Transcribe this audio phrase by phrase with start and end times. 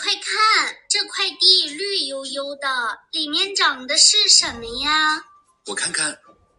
[0.00, 5.20] 快看，这块地绿油油的，里面长的是什么呀？
[5.66, 6.16] 我看看，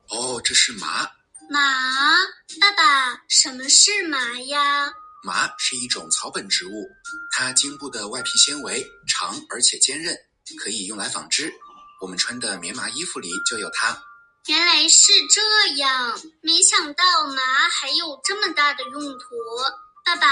[0.10, 1.10] 哦，这是麻。
[1.50, 2.18] 麻，
[2.60, 4.92] 爸爸，什么是麻呀？
[5.24, 6.86] 麻是一种草本植物，
[7.32, 10.14] 它茎部的外皮纤维长而且坚韧，
[10.58, 11.50] 可以用来纺织。
[12.02, 13.98] 我们穿的棉麻衣服里就有它。
[14.48, 19.36] 原来是这样，没想到麻还有这么大的用途。
[20.06, 20.28] 爸爸，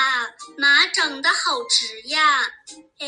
[0.58, 2.42] 麻长得好直呀！
[3.00, 3.08] 哎，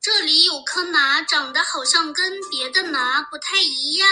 [0.00, 4.08] 这里有棵麻，长得好像跟别的麻不太一样。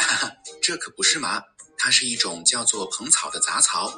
[0.00, 0.32] 哈哈，
[0.62, 1.42] 这可不是麻。
[1.80, 3.88] 它是一种叫做蓬草的杂草，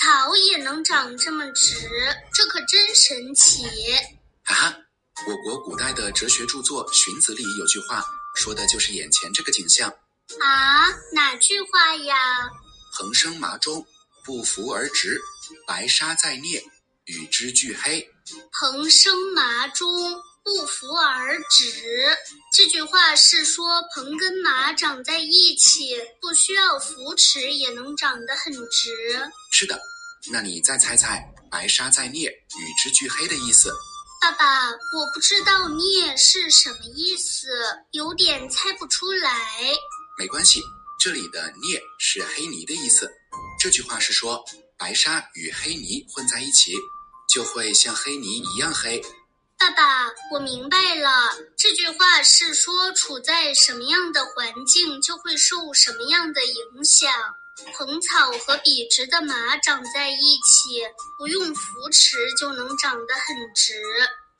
[0.00, 1.88] 草也能长这么直，
[2.34, 3.64] 这可真神奇！
[4.44, 4.76] 哈哈，
[5.26, 8.04] 我国古代的哲学著作《荀子》里有句话，
[8.34, 9.88] 说的就是眼前这个景象。
[10.40, 12.16] 啊，哪句话呀？
[12.96, 13.86] 蓬生麻中，
[14.24, 15.20] 不扶而直，
[15.66, 16.62] 白沙在涅，
[17.04, 18.08] 与之俱黑。
[18.52, 20.22] 蓬生麻中。
[20.44, 22.16] 不扶而直，
[22.56, 29.30] 这句话是说蓬跟麻长在一起，不需要扶持也能长得很直。
[29.52, 29.78] 是的，
[30.32, 33.70] 那你再猜猜“白沙在涅，与之俱黑”的意思？
[34.22, 37.48] 爸爸，我不知道“涅”是什么意思，
[37.90, 39.30] 有点猜不出来。
[40.18, 40.62] 没关系，
[40.98, 43.10] 这里的“涅”是黑泥的意思。
[43.60, 44.42] 这句话是说
[44.78, 46.72] 白沙与黑泥混在一起，
[47.28, 49.02] 就会像黑泥一样黑。
[49.58, 51.10] 爸爸，我明白了。
[51.56, 57.12] 这句话是说，处在什么样的环境，就会受什么样的影响。
[57.74, 60.80] 蓬草和笔直的马长在一起，
[61.18, 63.82] 不用扶持就能长得很直。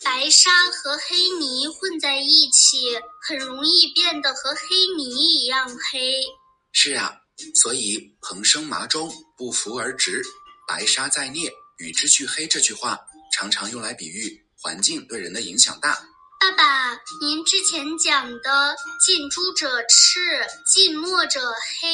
[0.05, 4.67] 白沙和黑泥混在一起，很容易变得和黑
[4.97, 6.13] 泥一样黑。
[6.71, 7.23] 是啊，
[7.55, 10.21] 所以“蓬生麻中，不扶而直；
[10.67, 12.99] 白沙在涅，与之俱黑”这句话，
[13.33, 14.45] 常常用来比喻。
[14.61, 15.97] 环境对人的影响大。
[16.41, 20.21] 爸爸，您之前讲的“近朱者赤，
[20.67, 21.41] 近墨者
[21.81, 21.89] 黑”，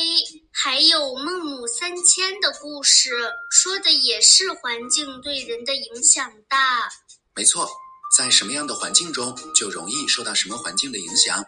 [0.50, 3.10] 还有孟母三迁的故事，
[3.50, 6.88] 说的也是环境对人的影响大。
[7.34, 7.68] 没错，
[8.16, 11.44] 在什么样的环境中，就容易受到什么环境的影响。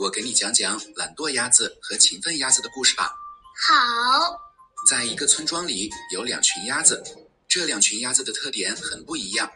[0.00, 3.14] 我给你讲讲懒惰鸭子和勤奋鸭子的故事吧。
[3.56, 4.36] 好，
[4.90, 7.00] 在一个村庄里，有两群鸭子，
[7.48, 9.48] 这两群鸭子的特点很不一样。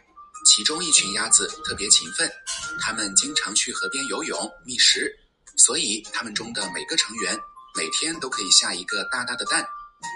[0.45, 2.31] 其中一群鸭子特别勤奋，
[2.79, 5.13] 它们经常去河边游泳觅食，
[5.57, 7.37] 所以它们中的每个成员
[7.75, 9.67] 每天都可以下一个大大的蛋。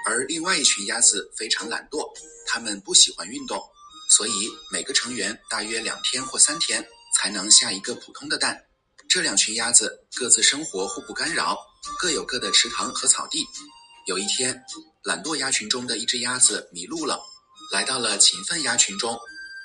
[0.07, 2.09] 而另外一群鸭子非常懒惰，
[2.47, 3.61] 它们不喜欢运动，
[4.09, 6.87] 所以每个成员大约两天或三天
[7.19, 8.63] 才能下一个普通的蛋。
[9.09, 11.57] 这两群鸭子各自生活，互不干扰，
[11.99, 13.45] 各有各的池塘和草地。
[14.05, 14.63] 有一天，
[15.03, 17.19] 懒惰鸭群中的一只鸭子迷路了，
[17.71, 19.17] 来到了勤奋鸭群中。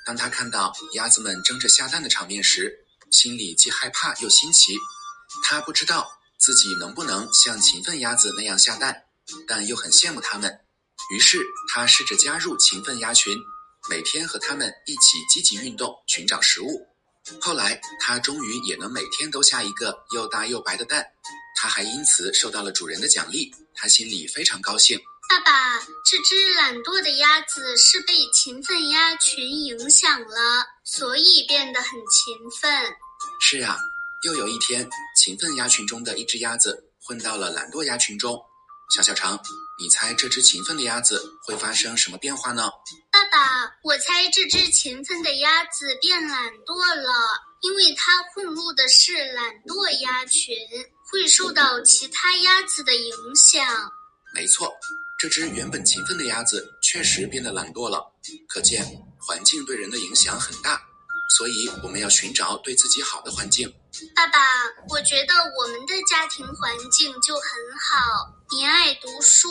[0.05, 4.77] 当他看到鸭子们争着下蛋的场面时，心里既害怕又新奇。
[5.43, 9.03] 他不知道自己能不能像勤奋鸭子那样下蛋，
[9.47, 10.59] 但又很羡慕它们。
[11.13, 13.35] 于是他试着加入勤奋鸭群，
[13.89, 16.87] 每天和它们一起积极运动，寻找食物。
[17.41, 21.05] 后来他终于也能每天都下一个又大又白的蛋，
[21.61, 24.97] 他还因此受到了主人的奖励，他心里非常高兴。
[25.29, 25.77] 爸爸，
[26.09, 32.71] 这只懒惰的鸭子是被勤奋鸭群影响了，所以变得很勤奋。
[33.41, 33.77] 是啊，
[34.23, 38.39] 又有一天，勤奋鸭群中的一只鸭子混到了懒惰鸭群中。
[38.95, 39.37] 小小肠，
[39.77, 42.69] 你猜这只勤奋的鸭子会发生什么变化呢？
[43.11, 47.11] 爸爸，我猜这只勤奋的鸭子变懒惰了，
[47.61, 50.55] 因为它混入的是懒惰鸭群，
[51.11, 53.65] 会受到其他鸭子的影响。
[54.33, 54.73] 没错。
[55.21, 58.01] 这只原本勤奋的鸭子确实变得懒惰了，
[58.47, 58.85] 可见
[59.19, 60.81] 环境对人的影响很大，
[61.35, 63.69] 所以我们要寻找对自己好的环境。
[64.15, 64.39] 爸爸，
[64.87, 68.33] 我觉得我们的家庭环境就很好。
[68.49, 69.49] 您爱读书，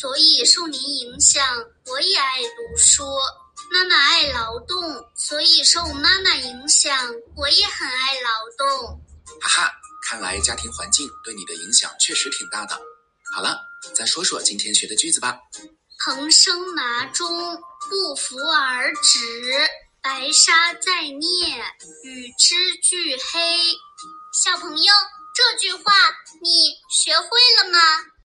[0.00, 1.46] 所以受您影响，
[1.86, 3.04] 我也爱读书。
[3.70, 4.82] 妈妈爱劳动，
[5.14, 9.00] 所以受妈妈影响，我也很爱劳动。
[9.40, 9.72] 哈哈，
[10.04, 12.80] 看来家庭环境对你的影响确实挺大的。
[13.34, 13.58] 好了。
[13.94, 15.38] 再说说今天学的句子吧。
[15.98, 17.28] 蓬生麻中，
[17.90, 19.20] 不扶而止；
[20.02, 21.18] 白沙在涅，
[22.02, 23.76] 与之俱黑。
[24.42, 24.92] 小朋友，
[25.34, 25.82] 这句话
[26.40, 26.50] 你
[26.90, 27.28] 学会
[27.62, 27.78] 了吗？